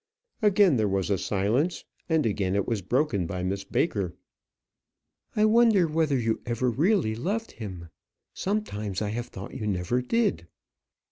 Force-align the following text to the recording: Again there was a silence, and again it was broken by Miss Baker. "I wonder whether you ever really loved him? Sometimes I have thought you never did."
Again 0.41 0.77
there 0.77 0.87
was 0.87 1.11
a 1.11 1.17
silence, 1.19 1.85
and 2.09 2.25
again 2.25 2.55
it 2.55 2.67
was 2.67 2.81
broken 2.81 3.27
by 3.27 3.43
Miss 3.43 3.63
Baker. 3.63 4.15
"I 5.35 5.45
wonder 5.45 5.85
whether 5.85 6.17
you 6.17 6.41
ever 6.43 6.71
really 6.71 7.13
loved 7.13 7.51
him? 7.51 7.89
Sometimes 8.33 9.03
I 9.03 9.09
have 9.09 9.27
thought 9.27 9.53
you 9.53 9.67
never 9.67 10.01
did." 10.01 10.47